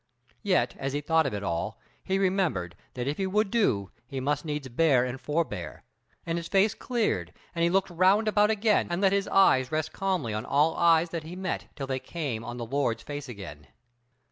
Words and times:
Yet, 0.41 0.73
as 0.79 0.93
he 0.93 1.01
thought 1.01 1.27
of 1.27 1.33
it 1.35 1.43
all, 1.43 1.79
he 2.03 2.17
remembered 2.17 2.75
that 2.95 3.07
if 3.07 3.17
he 3.17 3.27
would 3.27 3.51
do, 3.51 3.91
he 4.07 4.19
must 4.19 4.43
needs 4.45 4.67
bear 4.67 5.05
and 5.05 5.21
forbear; 5.21 5.83
and 6.25 6.39
his 6.39 6.47
face 6.47 6.73
cleared, 6.73 7.31
and 7.53 7.61
he 7.61 7.69
looked 7.69 7.91
round 7.91 8.27
about 8.27 8.49
again 8.49 8.87
and 8.89 8.99
let 8.99 9.11
his 9.11 9.27
eyes 9.27 9.71
rest 9.71 9.93
calmly 9.93 10.33
on 10.33 10.43
all 10.43 10.75
eyes 10.75 11.11
that 11.11 11.21
he 11.21 11.35
met 11.35 11.67
till 11.75 11.85
they 11.85 11.99
came 11.99 12.43
on 12.43 12.57
the 12.57 12.65
Lord's 12.65 13.03
face 13.03 13.29
again. 13.29 13.67